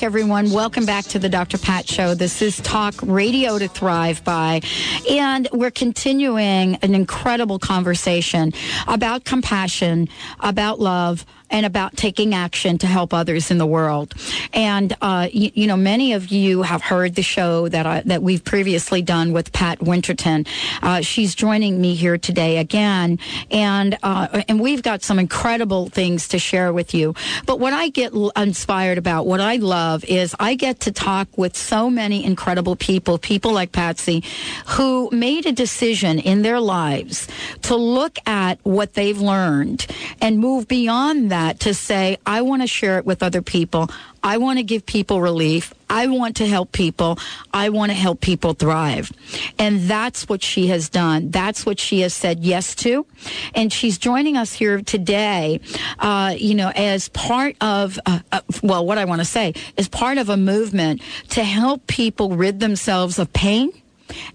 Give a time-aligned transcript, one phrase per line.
[0.00, 0.50] Back, everyone.
[0.50, 1.58] Welcome back to the Dr.
[1.58, 2.14] Pat Show.
[2.14, 4.62] This is Talk Radio to Thrive By.
[5.10, 8.54] And we're continuing an incredible conversation
[8.88, 10.08] about compassion,
[10.40, 14.14] about love, and about taking action to help others in the world.
[14.52, 18.22] And uh, you, you, know, many of you have heard the show that I, that
[18.22, 20.46] we've previously done with Pat Winterton.
[20.82, 23.18] Uh, she's joining me here today again,
[23.50, 27.14] and uh, and we've got some incredible things to share with you.
[27.46, 31.56] But what I get inspired about, what I love, is I get to talk with
[31.56, 34.22] so many incredible people, people like Patsy,
[34.66, 37.26] who made a decision in their lives
[37.62, 39.86] to look at what they've learned
[40.20, 43.90] and move beyond that that to say, I want to share it with other people.
[44.22, 45.72] I want to give people relief.
[45.88, 47.18] I want to help people.
[47.52, 49.10] I want to help people thrive.
[49.58, 51.30] And that's what she has done.
[51.30, 53.06] That's what she has said yes to.
[53.54, 55.60] And she's joining us here today,
[55.98, 59.88] uh, you know, as part of, uh, uh, well, what I want to say is
[59.88, 63.72] part of a movement to help people rid themselves of pain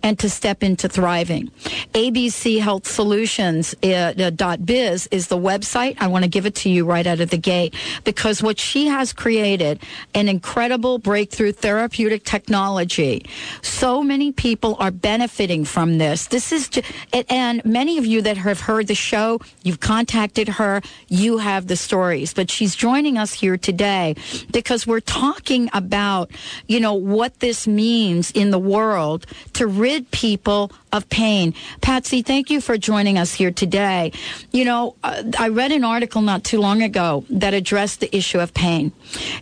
[0.04, 1.52] and to step into thriving.
[1.94, 5.98] ABC Health Solutions uh, dot biz is the website.
[6.00, 8.88] I want to give it to you right out of the gate because what she
[8.88, 9.82] has created
[10.14, 13.26] an incredible breakthrough therapeutic technology.
[13.62, 16.28] So many people are benefiting from this.
[16.28, 16.92] This is, just,
[17.30, 21.76] and many of you that have heard the show, you've contacted her, you have the
[21.76, 24.16] stories, but she's joining us here today
[24.52, 26.32] because we're talking about,
[26.68, 31.54] you know, what this means in the world to rid people of pain.
[31.82, 34.14] Patsy, thank you for joining us here today.
[34.52, 38.40] You know, uh, I read an article not too long ago that addressed the issue
[38.40, 38.94] of pain.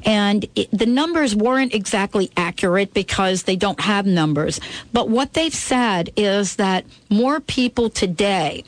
[0.03, 4.59] And it, the numbers weren't exactly accurate because they don't have numbers.
[4.91, 8.63] But what they've said is that more people today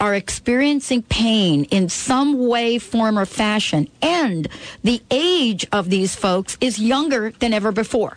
[0.00, 3.88] are experiencing pain in some way, form, or fashion.
[4.00, 4.48] And
[4.82, 8.16] the age of these folks is younger than ever before.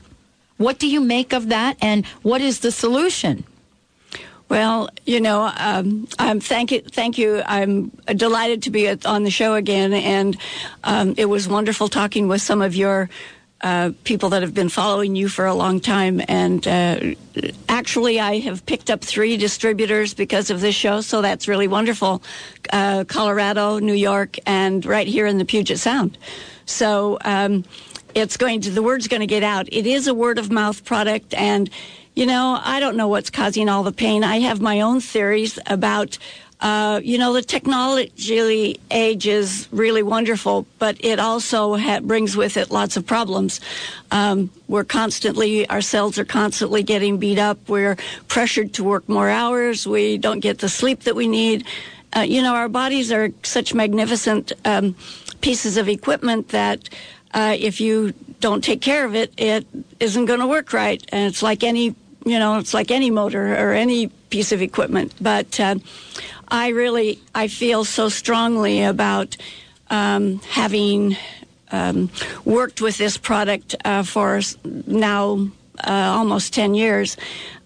[0.63, 3.43] What do you make of that, and what is the solution?
[4.49, 7.41] Well, you know, um, I'm thank you, thank you.
[7.45, 10.37] I'm delighted to be at, on the show again, and
[10.83, 13.09] um, it was wonderful talking with some of your
[13.61, 16.21] uh, people that have been following you for a long time.
[16.27, 17.15] And uh,
[17.67, 22.21] actually, I have picked up three distributors because of this show, so that's really wonderful.
[22.71, 26.17] Uh, Colorado, New York, and right here in the Puget Sound.
[26.65, 27.17] So.
[27.25, 27.65] Um,
[28.15, 29.67] it's going to, the word's going to get out.
[29.71, 31.33] It is a word of mouth product.
[31.33, 31.69] And,
[32.15, 34.23] you know, I don't know what's causing all the pain.
[34.23, 36.17] I have my own theories about,
[36.61, 42.55] uh, you know, the technology age is really wonderful, but it also ha- brings with
[42.55, 43.59] it lots of problems.
[44.11, 47.57] Um, we're constantly, our cells are constantly getting beat up.
[47.67, 47.97] We're
[48.27, 49.87] pressured to work more hours.
[49.87, 51.65] We don't get the sleep that we need.
[52.15, 54.95] Uh, you know, our bodies are such magnificent um,
[55.41, 56.87] pieces of equipment that
[57.33, 59.65] uh, if you don't take care of it, it
[59.99, 61.03] isn't going to work right.
[61.09, 61.95] And it's like any,
[62.25, 65.13] you know, it's like any motor or any piece of equipment.
[65.19, 65.75] But uh,
[66.49, 69.37] I really, I feel so strongly about
[69.89, 71.17] um, having
[71.71, 72.09] um,
[72.45, 75.47] worked with this product uh, for now
[75.83, 77.17] uh, almost 10 years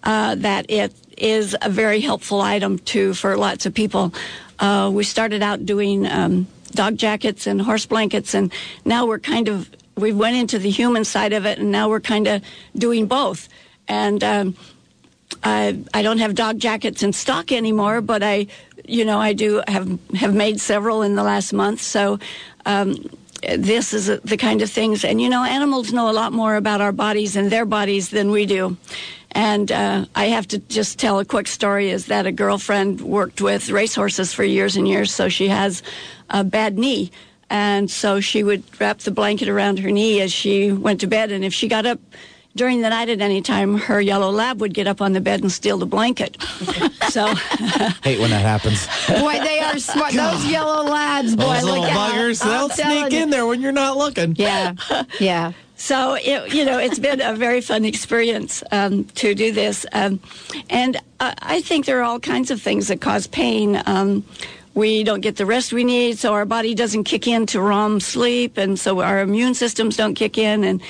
[0.04, 4.14] uh, that it is a very helpful item too for lots of people.
[4.58, 8.52] Uh, we started out doing um, dog jackets and horse blankets, and
[8.84, 12.00] now we're kind of we went into the human side of it, and now we're
[12.00, 12.42] kind of
[12.76, 13.48] doing both.
[13.88, 14.56] And um,
[15.42, 18.46] I I don't have dog jackets in stock anymore, but I
[18.84, 21.80] you know I do have have made several in the last month.
[21.80, 22.18] So.
[22.66, 23.08] Um,
[23.56, 26.80] this is the kind of things, and you know, animals know a lot more about
[26.80, 28.76] our bodies and their bodies than we do.
[29.32, 33.40] And uh, I have to just tell a quick story is that a girlfriend worked
[33.40, 35.82] with racehorses for years and years, so she has
[36.30, 37.10] a bad knee.
[37.50, 41.32] And so she would wrap the blanket around her knee as she went to bed.
[41.32, 41.98] And if she got up
[42.58, 45.40] during the night at any time, her yellow lab would get up on the bed
[45.40, 46.36] and steal the blanket.
[47.08, 47.26] so
[48.02, 48.86] hate when that happens.
[49.08, 50.12] Boy, they are smart.
[50.12, 54.34] Those yellow lads, boy, Those little buggers, they'll sneak in there when you're not looking.
[54.36, 54.74] Yeah,
[55.20, 55.52] yeah.
[55.76, 60.18] So it, you know, it's been a very fun experience um, to do this, um,
[60.68, 63.80] and uh, I think there are all kinds of things that cause pain.
[63.86, 64.24] Um,
[64.78, 68.00] we don't get the rest we need, so our body doesn't kick in to REM
[68.00, 70.80] sleep, and so our immune systems don't kick in, and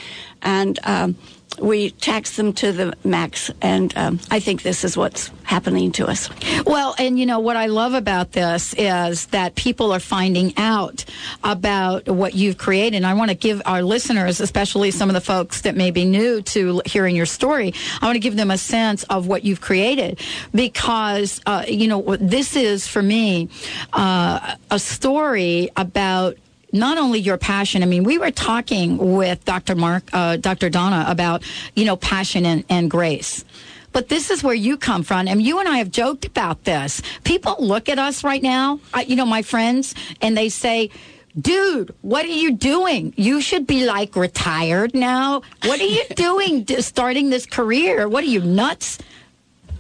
[0.43, 1.17] and um,
[1.61, 3.51] we tax them to the max.
[3.61, 6.29] And um, I think this is what's happening to us.
[6.67, 11.05] Well, and you know, what I love about this is that people are finding out
[11.43, 12.97] about what you've created.
[12.97, 16.05] And I want to give our listeners, especially some of the folks that may be
[16.05, 19.61] new to hearing your story, I want to give them a sense of what you've
[19.61, 20.21] created
[20.55, 23.49] because, uh, you know, this is for me
[23.93, 26.37] uh, a story about
[26.73, 27.83] not only your passion.
[27.83, 29.75] I mean, we were talking with Dr.
[29.75, 30.71] Mark, uh, Dr.
[30.71, 31.43] Donna about
[31.75, 33.45] you know passion and, and grace.
[33.93, 37.03] But this is where you come from, and you and I have joked about this.
[37.25, 40.91] People look at us right now, uh, you know, my friends, and they say,
[41.41, 43.15] dude, what are you doing?
[43.17, 45.43] You should be like retired now.
[45.65, 48.09] What are you doing starting this career?
[48.09, 48.99] What are you nuts?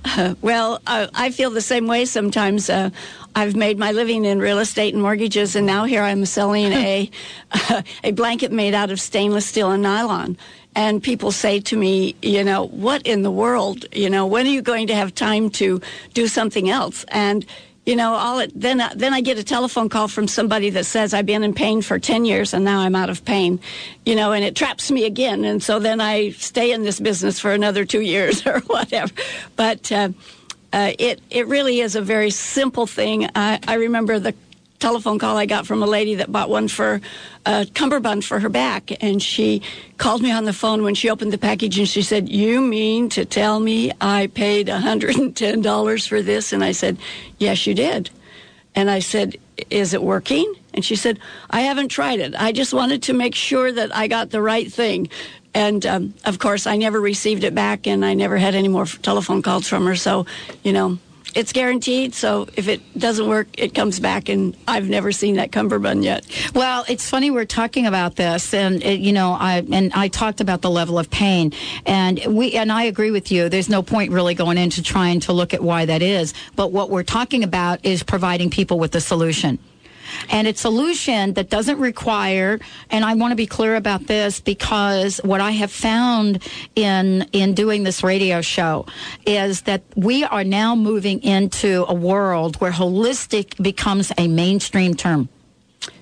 [0.05, 2.71] Uh, well, uh, I feel the same way sometimes.
[2.71, 2.91] Uh,
[3.39, 7.09] I've made my living in real estate and mortgages, and now here I'm selling a
[8.03, 10.37] a blanket made out of stainless steel and nylon.
[10.75, 13.87] And people say to me, you know, what in the world?
[13.93, 15.81] You know, when are you going to have time to
[16.15, 17.05] do something else?
[17.09, 17.47] And
[17.87, 21.15] you know, all it, then then I get a telephone call from somebody that says
[21.15, 23.61] I've been in pain for ten years and now I'm out of pain,
[24.05, 27.39] you know, and it traps me again, and so then I stay in this business
[27.39, 29.15] for another two years or whatever.
[29.55, 30.09] But uh,
[30.73, 33.29] uh, it it really is a very simple thing.
[33.35, 34.35] I, I remember the
[34.79, 37.01] telephone call I got from a lady that bought one for
[37.47, 39.03] a cummerbund for her back.
[39.03, 39.63] And she
[39.97, 43.09] called me on the phone when she opened the package and she said, You mean
[43.11, 46.53] to tell me I paid $110 for this?
[46.53, 46.99] And I said,
[47.39, 48.11] Yes, you did.
[48.75, 49.37] And I said,
[49.71, 50.55] Is it working?
[50.75, 51.19] And she said,
[51.51, 52.35] I haven't tried it.
[52.37, 55.09] I just wanted to make sure that I got the right thing.
[55.55, 58.87] And um, of course, I never received it back and I never had any more
[58.87, 59.97] telephone calls from her.
[59.97, 60.27] So,
[60.63, 60.99] you know,
[61.35, 62.15] it's guaranteed.
[62.15, 66.27] So if it doesn't work, it comes back, and I've never seen that cummerbund yet.
[66.55, 70.41] Well, it's funny we're talking about this, and it, you know, I and I talked
[70.41, 71.53] about the level of pain,
[71.87, 73.49] and we and I agree with you.
[73.49, 76.91] There's no point really going into trying to look at why that is, but what
[76.91, 79.59] we're talking about is providing people with a solution
[80.31, 82.61] and it's a solution that doesn't require
[82.91, 87.55] and I want to be clear about this because what I have found in in
[87.55, 88.85] doing this radio show
[89.25, 95.31] is that we are now moving into a world where holistic becomes a mainstream term.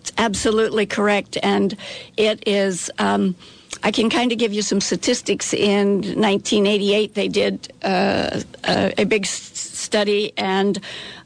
[0.00, 1.76] It's absolutely correct and
[2.16, 3.36] it is um,
[3.84, 5.54] I can kind of give you some statistics.
[5.54, 10.80] In 1988, they did uh, a, a, big study, and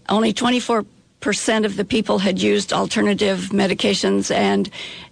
[0.09, 0.85] only 24
[1.21, 4.71] percent of the people had used alternative medications, and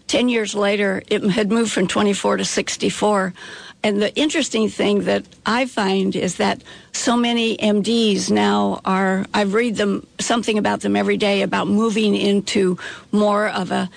[0.09, 3.35] 10 years later, it had moved from 24 to 64.
[3.83, 6.63] And the interesting thing that I find is that
[6.93, 12.17] so many MDs now are, I read them something about them every day about moving
[12.17, 12.79] into
[13.13, 13.89] more of a,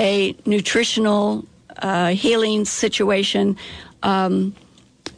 [0.00, 1.44] a nutritional
[1.76, 3.56] uh, healing situation.
[4.02, 4.54] Um,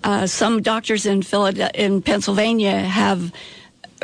[0.03, 3.33] uh, some doctors in Philadelphia, in Pennsylvania have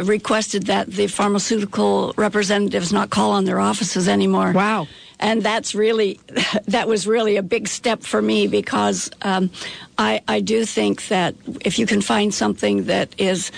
[0.02, 4.52] requested that the pharmaceutical representatives not call on their offices anymore.
[4.52, 4.88] Wow.
[5.20, 6.20] And that's really,
[6.67, 9.50] that was really a big step for me because um,
[9.99, 13.50] I, I do think that if you can find something that is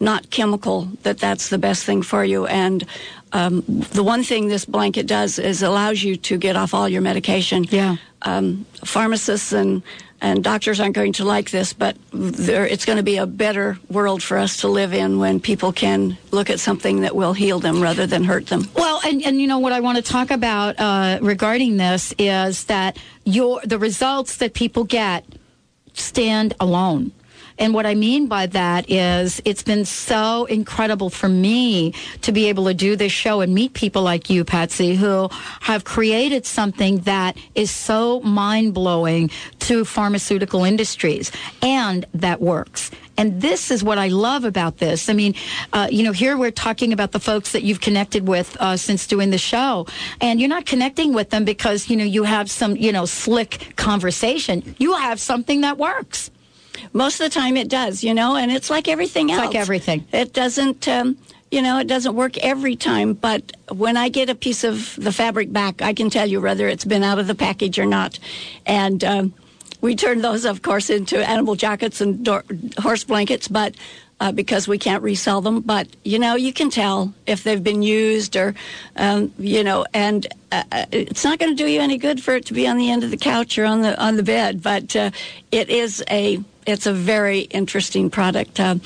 [0.00, 2.46] not chemical, that that's the best thing for you.
[2.46, 2.84] And
[3.34, 7.02] um, the one thing this blanket does is allows you to get off all your
[7.02, 7.64] medication.
[7.64, 7.96] Yeah.
[8.22, 9.82] Um, pharmacists and
[10.20, 13.78] and doctors aren't going to like this, but there, it's going to be a better
[13.90, 17.60] world for us to live in when people can look at something that will heal
[17.60, 18.66] them rather than hurt them.
[18.74, 22.64] Well, and, and you know what I want to talk about uh, regarding this is
[22.64, 25.26] that your the results that people get
[25.92, 27.12] stand alone.
[27.58, 31.92] And what I mean by that is it's been so incredible for me
[32.22, 35.28] to be able to do this show and meet people like you, Patsy, who
[35.60, 39.30] have created something that is so mind blowing
[39.60, 41.30] to pharmaceutical industries
[41.62, 42.90] and that works.
[43.16, 45.08] And this is what I love about this.
[45.08, 45.34] I mean,
[45.72, 49.06] uh, you know, here we're talking about the folks that you've connected with uh, since
[49.06, 49.86] doing the show,
[50.20, 53.74] and you're not connecting with them because you know you have some you know slick
[53.76, 54.74] conversation.
[54.78, 56.30] You have something that works.
[56.92, 59.46] Most of the time it does, you know, and it's like everything it's else.
[59.46, 60.06] like everything.
[60.12, 61.16] It doesn't, um,
[61.50, 65.12] you know, it doesn't work every time, but when I get a piece of the
[65.12, 68.18] fabric back, I can tell you whether it's been out of the package or not.
[68.66, 69.34] And um,
[69.80, 72.26] we turn those, of course, into animal jackets and
[72.78, 73.74] horse blankets, but
[74.20, 75.60] uh, because we can't resell them.
[75.60, 78.54] But you know, you can tell if they've been used or,
[78.96, 82.34] um, you know, and uh, uh it's not going to do you any good for
[82.34, 84.62] it to be on the end of the couch or on the on the bed.
[84.62, 85.10] But uh,
[85.50, 88.58] it is a it's a very interesting product.
[88.60, 88.76] Uh,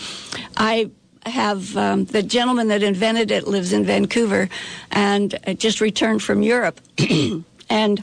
[0.56, 0.90] I
[1.26, 4.48] have um, the gentleman that invented it lives in Vancouver
[4.90, 6.80] and just returned from Europe.
[7.70, 8.02] and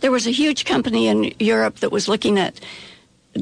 [0.00, 2.60] there was a huge company in Europe that was looking at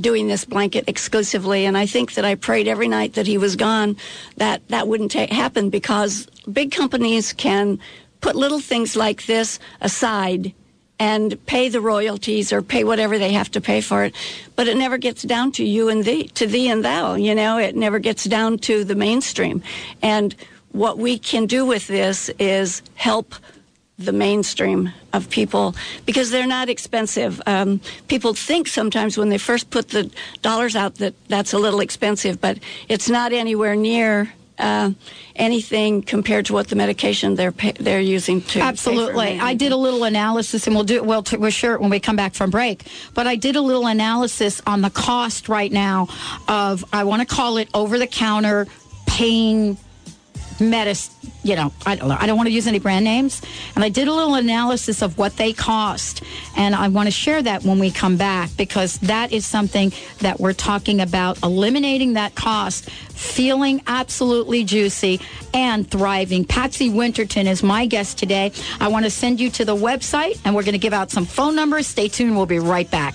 [0.01, 3.57] doing this blanket exclusively and i think that i prayed every night that he was
[3.57, 3.97] gone
[4.37, 7.79] that that wouldn't ta- happen because big companies can
[8.21, 10.55] put little things like this aside
[10.99, 14.15] and pay the royalties or pay whatever they have to pay for it.
[14.57, 17.59] But it never gets down to you and thee, to thee and thou, you know,
[17.59, 19.63] it never gets down to the mainstream.
[20.03, 20.35] And
[20.73, 23.35] what we can do with this is help
[23.99, 25.75] the mainstream of people
[26.05, 27.41] because they're not expensive.
[27.47, 30.11] Um, people think sometimes when they first put the
[30.43, 32.59] dollars out that that's a little expensive, but
[32.89, 34.91] it's not anywhere near uh,
[35.37, 39.39] anything compared to what the medication they're pay, they're using to absolutely.
[39.41, 41.05] I did a little analysis, and we'll do it.
[41.05, 42.87] Well, we'll share it when we come back from break.
[43.15, 46.09] But I did a little analysis on the cost right now
[46.47, 48.67] of I want to call it over the counter
[49.07, 49.77] pain
[50.61, 52.17] medicine you know, I don't know.
[52.19, 53.43] I don't want to use any brand names.
[53.77, 56.23] And I did a little analysis of what they cost.
[56.57, 60.41] And I want to share that when we come back because that is something that
[60.41, 65.21] we're talking about eliminating that cost, feeling absolutely juicy
[65.53, 66.47] and thriving.
[66.47, 68.51] Patsy Winterton is my guest today.
[68.81, 71.27] I want to send you to the website and we're going to give out some
[71.27, 71.87] phone numbers.
[71.87, 72.37] Stay tuned.
[72.37, 73.15] We'll be right back.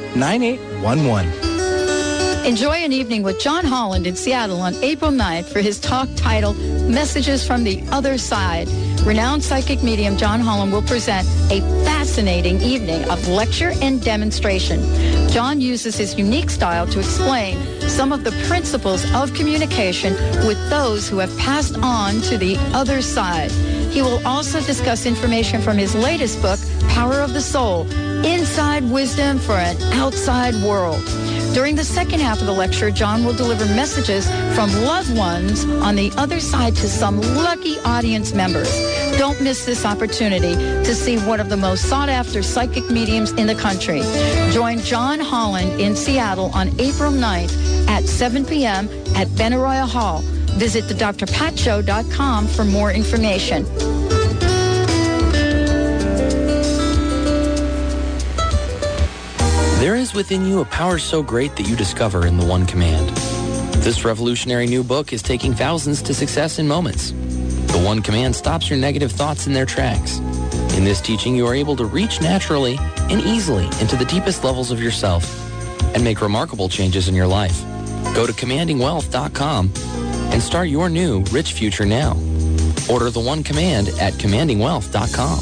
[0.15, 1.51] 9811.
[2.45, 6.57] Enjoy an evening with John Holland in Seattle on April 9th for his talk titled
[6.89, 8.67] Messages from the Other Side.
[9.05, 14.81] Renowned psychic medium John Holland will present a fascinating evening of lecture and demonstration.
[15.29, 20.13] John uses his unique style to explain some of the principles of communication
[20.45, 23.51] with those who have passed on to the other side.
[23.91, 27.85] He will also discuss information from his latest book, Power of the Soul,
[28.25, 31.03] Inside Wisdom for an Outside World.
[31.53, 35.97] During the second half of the lecture, John will deliver messages from loved ones on
[35.97, 38.71] the other side to some lucky audience members.
[39.17, 43.45] Don't miss this opportunity to see one of the most sought after psychic mediums in
[43.45, 44.01] the country.
[44.53, 48.87] Join John Holland in Seattle on April 9th at 7 p.m.
[49.17, 50.23] at Benaroya Hall.
[50.57, 53.65] Visit thedrpatshow.com for more information.
[59.79, 63.09] There is within you a power so great that you discover in the one command.
[63.81, 67.11] This revolutionary new book is taking thousands to success in moments.
[67.11, 70.19] The one command stops your negative thoughts in their tracks.
[70.77, 72.77] In this teaching, you are able to reach naturally
[73.09, 75.25] and easily into the deepest levels of yourself
[75.95, 77.59] and make remarkable changes in your life.
[78.13, 79.71] Go to commandingwealth.com
[80.31, 82.11] and start your new rich future now.
[82.89, 85.39] Order the one command at commandingwealth.com.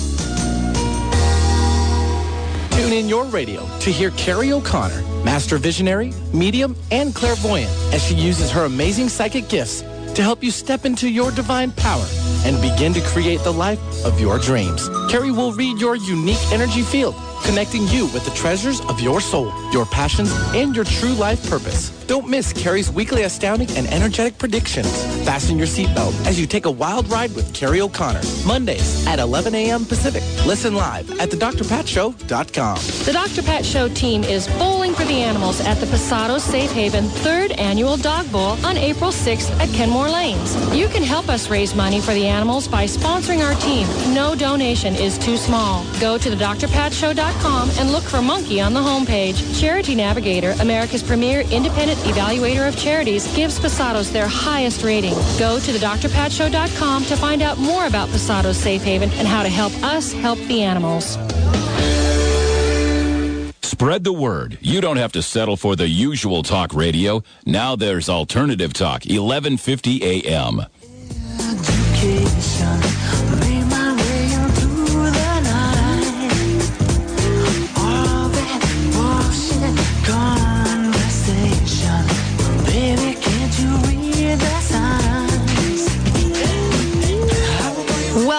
[2.72, 8.16] Tune in your radio to hear Carrie O'Connor, master visionary, medium, and clairvoyant, as she
[8.16, 9.84] uses her amazing psychic gifts
[10.20, 12.06] to help you step into your divine power
[12.44, 14.90] and begin to create the life of your dreams.
[15.10, 19.52] Carrie will read your unique energy field connecting you with the treasures of your soul,
[19.72, 21.90] your passions, and your true life purpose.
[22.06, 24.90] Don't miss Carrie's weekly astounding and energetic predictions.
[25.26, 28.22] Fasten your seatbelt as you take a wild ride with Carrie O'Connor.
[28.46, 29.86] Mondays at 11 a.m.
[29.86, 30.24] Pacific.
[30.46, 32.78] Listen live at thedrpatshow.com.
[33.06, 33.44] The Dr.
[33.44, 37.96] Pat Show team is bowling for the animals at the Pasado Safe Haven third annual
[37.96, 40.54] Dog Bowl on April 6th at Kenmore Lanes.
[40.76, 43.88] You can help us raise money for the animals by sponsoring our team.
[44.14, 45.86] No donation is too small.
[46.02, 49.40] Go to thedrpatshow.com and look for Monkey on the homepage.
[49.62, 55.14] Charity Navigator, America's premier independent evaluator of charities, gives Pasados their highest rating.
[55.38, 59.74] Go to thedrpatshow.com to find out more about Pasados Safe Haven and how to help
[59.82, 61.18] us help the animals.
[63.80, 64.58] Spread the word.
[64.60, 67.24] You don't have to settle for the usual talk radio.
[67.46, 70.66] Now there's Alternative Talk, 1150 AM.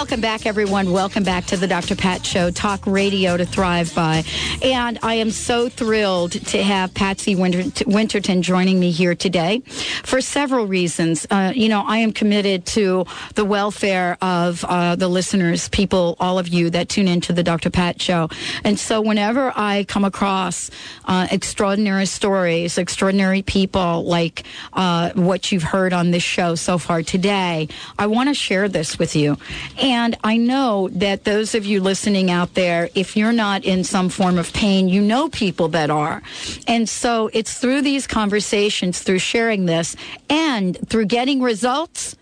[0.01, 0.91] Welcome back, everyone.
[0.91, 1.95] Welcome back to the Dr.
[1.95, 4.23] Pat Show, talk radio to thrive by.
[4.63, 9.59] And I am so thrilled to have Patsy Winterton joining me here today
[10.01, 11.27] for several reasons.
[11.29, 13.05] Uh, you know, I am committed to
[13.35, 17.69] the welfare of uh, the listeners, people, all of you that tune into the Dr.
[17.69, 18.27] Pat Show.
[18.63, 20.71] And so whenever I come across
[21.05, 27.03] uh, extraordinary stories, extraordinary people like uh, what you've heard on this show so far
[27.03, 27.67] today,
[27.99, 29.37] I want to share this with you.
[29.77, 33.83] And And I know that those of you listening out there, if you're not in
[33.83, 36.23] some form of pain, you know people that are.
[36.65, 39.97] And so it's through these conversations, through sharing this,
[40.29, 42.15] and through getting results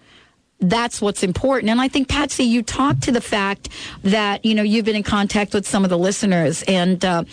[0.61, 1.69] that's what's important.
[1.69, 3.69] And I think, Patsy, you talked to the fact
[4.03, 7.23] that, you know, you've been in contact with some of the listeners and, uh,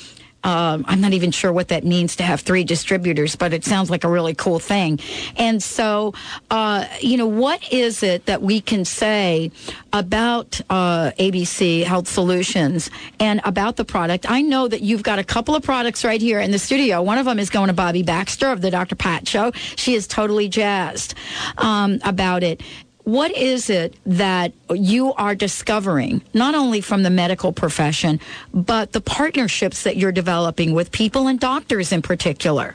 [0.46, 3.90] um, I'm not even sure what that means to have three distributors, but it sounds
[3.90, 5.00] like a really cool thing.
[5.36, 6.14] And so,
[6.52, 9.50] uh, you know, what is it that we can say
[9.92, 14.24] about uh, ABC Health Solutions and about the product?
[14.30, 17.02] I know that you've got a couple of products right here in the studio.
[17.02, 18.94] One of them is going to Bobby Baxter of the Dr.
[18.94, 19.50] Pat Show.
[19.74, 21.14] She is totally jazzed
[21.58, 22.62] um, about it
[23.06, 28.18] what is it that you are discovering, not only from the medical profession,
[28.52, 32.74] but the partnerships that you're developing with people and doctors in particular?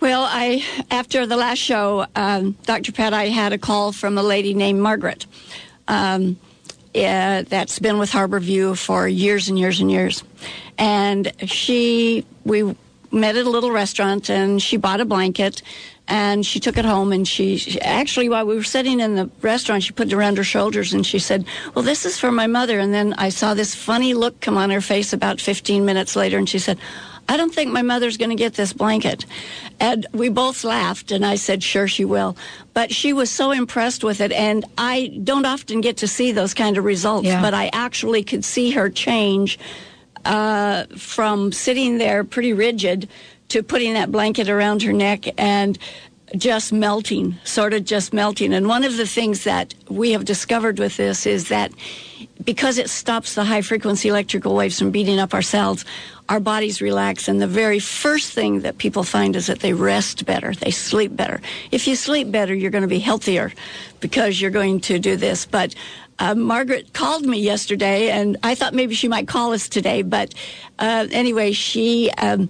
[0.00, 2.92] Well, I after the last show, um, Dr.
[2.92, 5.24] Pat, I had a call from a lady named Margaret.
[5.88, 6.36] Um,
[6.92, 10.22] yeah, that's been with Harborview for years and years and years,
[10.76, 12.76] and she we
[13.10, 15.62] met at a little restaurant and she bought a blanket
[16.08, 19.30] and she took it home and she, she, actually while we were sitting in the
[19.40, 21.44] restaurant she put it around her shoulders and she said
[21.74, 22.78] well this is for my mother.
[22.78, 26.38] And then i saw this funny look come on her face about 15 minutes later
[26.38, 26.78] and she said
[27.28, 29.24] i don't think my mother's going to get this blanket.
[29.78, 32.36] And we both laughed and i said sure she will.
[32.74, 36.52] But she was so impressed with it and i don't often get to see those
[36.52, 37.40] kind of results Yeah.
[37.40, 39.58] but i actually could see her change
[40.24, 43.08] uh, from sitting there pretty rigid
[43.52, 45.78] to putting that blanket around her neck and
[46.34, 48.54] just melting, sort of just melting.
[48.54, 51.70] And one of the things that we have discovered with this is that
[52.42, 55.84] because it stops the high frequency electrical waves from beating up our cells,
[56.30, 57.28] our bodies relax.
[57.28, 61.14] And the very first thing that people find is that they rest better, they sleep
[61.14, 61.42] better.
[61.70, 63.52] If you sleep better, you're going to be healthier
[64.00, 65.44] because you're going to do this.
[65.44, 65.74] But
[66.18, 70.00] uh, Margaret called me yesterday, and I thought maybe she might call us today.
[70.00, 70.32] But
[70.78, 72.10] uh, anyway, she.
[72.12, 72.48] Um,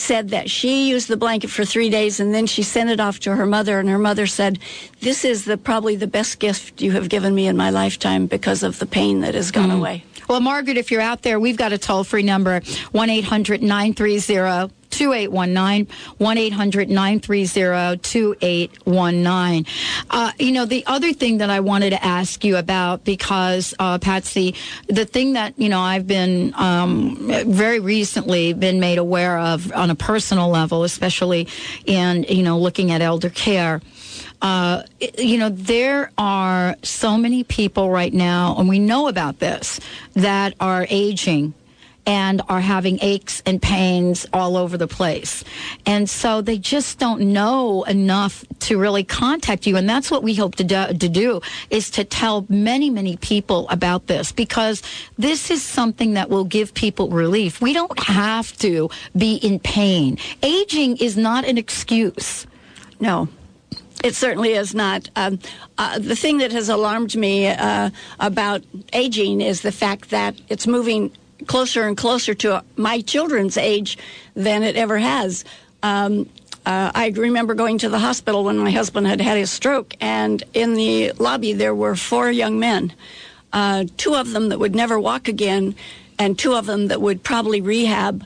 [0.00, 3.20] said that she used the blanket for three days and then she sent it off
[3.20, 4.58] to her mother and her mother said
[5.00, 8.62] this is the probably the best gift you have given me in my lifetime because
[8.62, 9.78] of the pain that has gone mm.
[9.78, 10.04] away.
[10.28, 12.60] Well, Margaret, if you're out there, we've got a toll free number
[12.92, 15.86] 1 800 930 2819.
[16.18, 19.66] 1 800 930 2819.
[20.10, 23.98] Uh, You know, the other thing that I wanted to ask you about, because, uh,
[23.98, 24.54] Patsy,
[24.88, 29.88] the thing that, you know, I've been um, very recently been made aware of on
[29.90, 31.48] a personal level, especially
[31.86, 33.80] in, you know, looking at elder care
[34.42, 34.82] uh,
[35.18, 39.80] you know, there are so many people right now, and we know about this,
[40.14, 41.52] that are aging
[42.06, 45.44] and are having aches and pains all over the place.
[45.86, 49.76] And so they just don't know enough to really contact you.
[49.76, 53.68] And that's what we hope to do, to do is to tell many, many people
[53.68, 54.82] about this because
[55.18, 57.60] this is something that will give people relief.
[57.60, 60.18] We don't have to be in pain.
[60.42, 62.46] Aging is not an excuse.
[62.98, 63.28] No,
[64.02, 65.08] it certainly is not.
[65.16, 65.38] Um,
[65.78, 70.66] uh, the thing that has alarmed me uh, about aging is the fact that it's
[70.66, 71.12] moving
[71.50, 73.98] closer and closer to my children's age
[74.34, 75.44] than it ever has.
[75.82, 76.28] Um,
[76.64, 80.44] uh, I remember going to the hospital when my husband had had his stroke, and
[80.54, 82.92] in the lobby there were four young men,
[83.52, 85.74] uh, two of them that would never walk again,
[86.20, 88.24] and two of them that would probably rehab.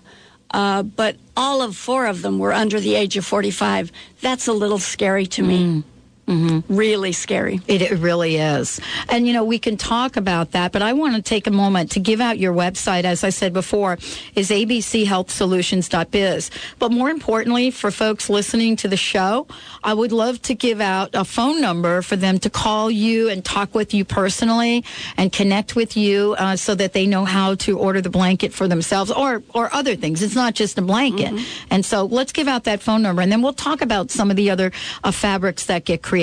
[0.50, 3.90] Uh, but all of four of them were under the age of 45.
[4.20, 5.82] That's a little scary to me.
[6.26, 7.60] Really scary.
[7.68, 8.80] It, it really is.
[9.08, 11.90] And, you know, we can talk about that, but I want to take a moment
[11.92, 13.98] to give out your website, as I said before,
[14.34, 16.50] is abchealthsolutions.biz.
[16.78, 19.46] But more importantly, for folks listening to the show,
[19.82, 23.44] I would love to give out a phone number for them to call you and
[23.44, 24.82] talk with you personally
[25.16, 28.66] and connect with you uh, so that they know how to order the blanket for
[28.66, 30.22] themselves or, or other things.
[30.22, 31.34] It's not just a blanket.
[31.70, 34.36] And so let's give out that phone number and then we'll talk about some of
[34.36, 36.13] the other uh, fabrics that get created.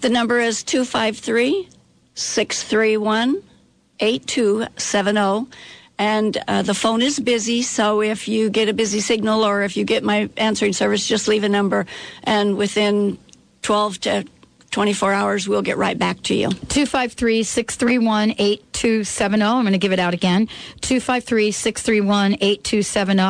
[0.00, 1.68] The number is 253
[2.14, 3.42] 631
[4.00, 5.50] 8270.
[5.98, 9.76] And uh, the phone is busy, so if you get a busy signal or if
[9.76, 11.84] you get my answering service, just leave a number.
[12.24, 13.18] And within
[13.60, 14.24] 12 to
[14.70, 16.48] 24 hours, we'll get right back to you.
[16.48, 18.69] 253 631 8270.
[18.84, 20.46] I'm going to give it out again
[20.80, 23.20] 253 631 8270.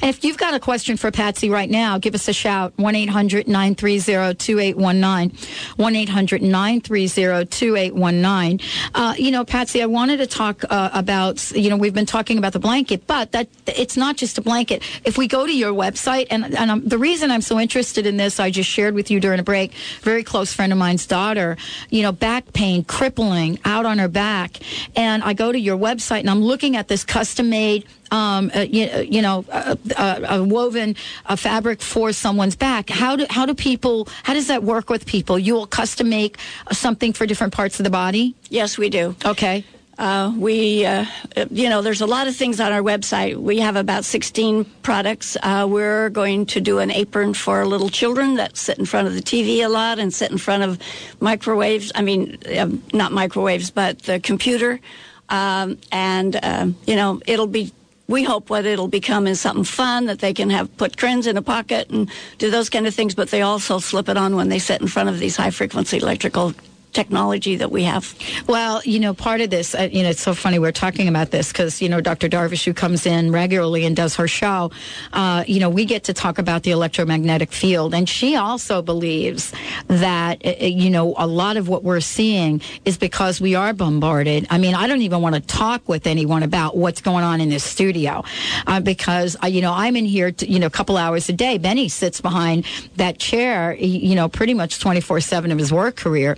[0.00, 2.94] And if you've got a question for Patsy right now, give us a shout 1
[2.94, 5.36] 800 930 2819.
[5.76, 8.60] 1 800 930 2819.
[8.94, 12.38] Uh, You know, Patsy, I wanted to talk uh, about, you know, we've been talking
[12.38, 14.82] about the blanket, but that it's not just a blanket.
[15.04, 18.16] If we go to your website, and, and um, the reason I'm so interested in
[18.16, 21.56] this, I just shared with you during a break, very close friend of mine's daughter,
[21.90, 24.58] you know, back pain, crippling out on her back.
[24.96, 28.60] And I go to your website and I'm looking at this custom made um, uh,
[28.60, 30.94] you, uh, you know, a, a, a woven
[31.26, 32.88] a fabric for someone's back.
[32.90, 34.08] How do how do people?
[34.22, 35.38] How does that work with people?
[35.38, 36.38] You will custom make
[36.70, 38.34] something for different parts of the body.
[38.50, 39.16] Yes, we do.
[39.24, 39.64] Okay.
[39.98, 41.04] Uh, we, uh,
[41.50, 43.36] you know, there's a lot of things on our website.
[43.36, 45.36] We have about 16 products.
[45.42, 49.14] Uh, we're going to do an apron for little children that sit in front of
[49.14, 50.78] the TV a lot and sit in front of
[51.20, 51.92] microwaves.
[51.94, 54.80] I mean, uh, not microwaves, but the computer.
[55.28, 57.72] Um, and, um, you know, it'll be
[58.06, 61.38] we hope what it'll become is something fun that they can have put trends in
[61.38, 64.50] a pocket and do those kind of things, but they also slip it on when
[64.50, 66.52] they sit in front of these high frequency electrical
[66.94, 68.14] technology that we have.
[68.46, 71.30] Well, you know, part of this, uh, you know, it's so funny we're talking about
[71.30, 72.28] this because, you know, Dr.
[72.28, 74.70] Darvish, who comes in regularly and does her show,
[75.12, 77.94] uh, you know, we get to talk about the electromagnetic field.
[77.94, 79.52] And she also believes
[79.88, 83.72] that, uh, uh, you know, a lot of what we're seeing is because we are
[83.72, 84.46] bombarded.
[84.50, 87.50] I mean, I don't even want to talk with anyone about what's going on in
[87.50, 88.24] this studio
[88.66, 91.32] uh, because, uh, you know, I'm in here, to, you know, a couple hours a
[91.32, 91.58] day.
[91.58, 96.36] Benny sits behind that chair, you know, pretty much 24 7 of his work career.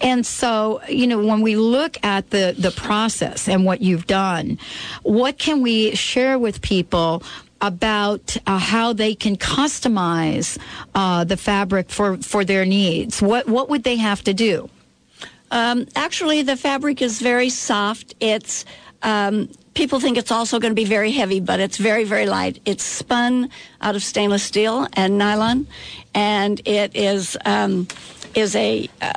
[0.00, 4.58] And so, you know, when we look at the, the process and what you've done,
[5.02, 7.22] what can we share with people
[7.60, 10.58] about uh, how they can customize
[10.94, 13.22] uh, the fabric for, for their needs?
[13.22, 14.68] What, what would they have to do?
[15.50, 18.14] Um, actually, the fabric is very soft.
[18.20, 18.64] It's
[19.02, 22.60] um, people think it's also going to be very heavy, but it's very, very light.
[22.64, 25.68] It's spun out of stainless steel and nylon,
[26.14, 27.86] and it is um,
[28.34, 29.12] is a uh,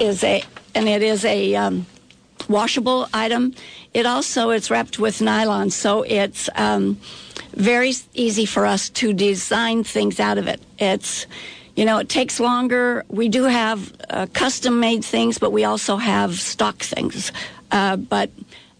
[0.00, 0.42] is a
[0.74, 1.86] and it is a um,
[2.48, 3.54] washable item.
[3.92, 6.98] It also it's wrapped with nylon, so it's um,
[7.52, 10.60] very easy for us to design things out of it.
[10.78, 11.26] It's
[11.76, 13.04] you know, it takes longer.
[13.08, 17.32] We do have uh, custom made things, but we also have stock things.
[17.72, 18.30] Uh, but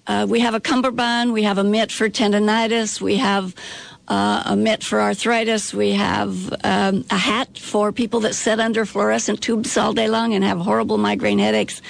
[0.06, 3.54] uh, we have a cummerbund, we have a mitt for tendonitis, we have
[4.08, 8.84] uh, a mitt for arthritis, we have um, a hat for people that sit under
[8.84, 11.80] fluorescent tubes all day long and have horrible migraine headaches.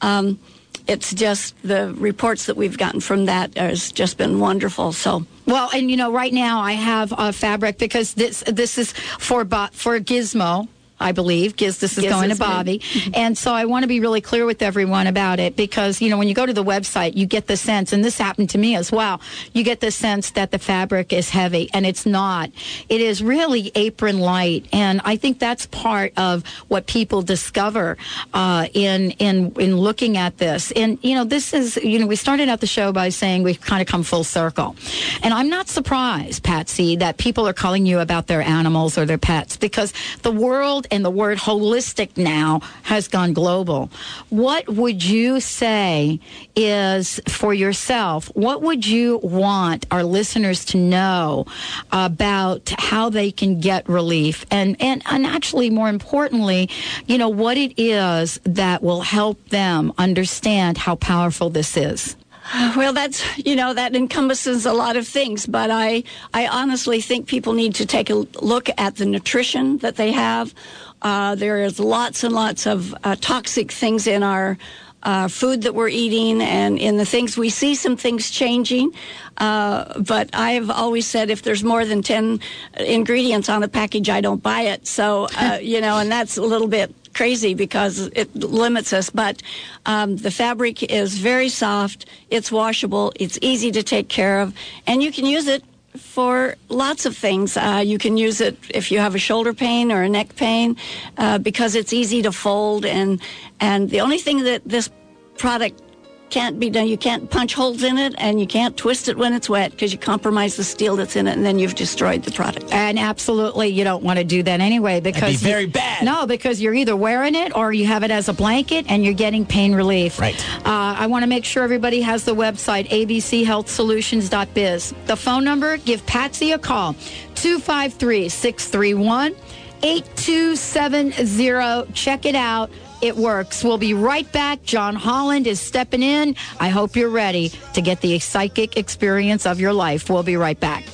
[0.00, 0.38] Um,
[0.86, 4.92] it's just the reports that we've gotten from that has just been wonderful.
[4.92, 5.24] So.
[5.46, 9.44] Well, and you know, right now I have a fabric because this this is for
[9.44, 10.68] for Gizmo.
[11.00, 11.56] I believe.
[11.56, 12.82] Giz, this is Giz going is to Bobby.
[13.14, 16.18] and so I want to be really clear with everyone about it because, you know,
[16.18, 18.76] when you go to the website, you get the sense, and this happened to me
[18.76, 19.20] as well,
[19.52, 22.50] you get the sense that the fabric is heavy, and it's not.
[22.88, 24.66] It is really apron light.
[24.72, 27.96] And I think that's part of what people discover
[28.34, 30.70] uh, in, in, in looking at this.
[30.72, 33.60] And, you know, this is, you know, we started out the show by saying we've
[33.60, 34.76] kind of come full circle.
[35.22, 39.18] And I'm not surprised, Patsy, that people are calling you about their animals or their
[39.18, 43.90] pets because the world and the word holistic now has gone global.
[44.28, 46.20] What would you say
[46.56, 48.26] is for yourself?
[48.34, 51.46] What would you want our listeners to know
[51.92, 54.44] about how they can get relief?
[54.50, 56.68] And, and, and actually, more importantly,
[57.06, 62.16] you know, what it is that will help them understand how powerful this is?
[62.76, 66.02] Well, that's you know that encompasses a lot of things, but I
[66.34, 70.54] I honestly think people need to take a look at the nutrition that they have.
[71.02, 74.58] Uh, there is lots and lots of uh, toxic things in our
[75.02, 78.92] uh, food that we're eating and in the things we see some things changing.
[79.38, 82.40] Uh, but I've always said if there's more than 10
[82.78, 84.86] ingredients on a package, I don't buy it.
[84.86, 89.10] So, uh, you know, and that's a little bit crazy because it limits us.
[89.10, 89.42] But
[89.86, 94.54] um, the fabric is very soft, it's washable, it's easy to take care of,
[94.86, 95.64] and you can use it
[95.96, 97.56] for lots of things.
[97.56, 100.76] Uh, you can use it if you have a shoulder pain or a neck pain
[101.18, 102.84] uh, because it's easy to fold.
[102.84, 103.20] And,
[103.58, 104.88] and the only thing that this
[105.36, 105.82] product
[106.30, 109.32] can't be done, you can't punch holes in it and you can't twist it when
[109.32, 112.30] it's wet because you compromise the steel that's in it and then you've destroyed the
[112.30, 112.72] product.
[112.72, 116.04] And absolutely, you don't want to do that anyway because That'd be very you- bad.
[116.04, 119.14] No, because you're either wearing it or you have it as a blanket and you're
[119.14, 120.18] getting pain relief.
[120.18, 120.38] Right.
[120.64, 124.94] Uh, I want to make sure everybody has the website abchealthsolutions.biz.
[125.06, 126.94] The phone number, give Patsy a call
[127.34, 129.34] 253 631
[129.82, 131.92] 8270.
[131.94, 132.70] Check it out.
[133.02, 133.64] It works.
[133.64, 134.62] We'll be right back.
[134.62, 136.36] John Holland is stepping in.
[136.58, 140.10] I hope you're ready to get the psychic experience of your life.
[140.10, 140.84] We'll be right back.